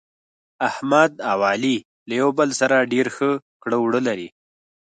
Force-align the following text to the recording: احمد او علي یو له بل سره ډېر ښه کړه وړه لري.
احمد 0.67 1.11
او 1.31 1.39
علي 1.49 1.75
یو 2.19 2.29
له 2.31 2.35
بل 2.37 2.49
سره 2.59 2.89
ډېر 2.93 3.07
ښه 3.15 3.29
کړه 3.63 3.77
وړه 3.79 4.01
لري. 4.07 4.27